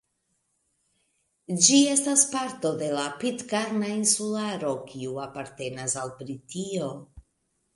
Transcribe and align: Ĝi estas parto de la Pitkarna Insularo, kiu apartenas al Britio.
Ĝi 1.65 1.77
estas 1.95 2.23
parto 2.31 2.71
de 2.79 2.87
la 2.99 3.05
Pitkarna 3.25 3.93
Insularo, 3.99 4.73
kiu 4.93 5.23
apartenas 5.29 5.97
al 6.05 6.15
Britio. 6.23 6.91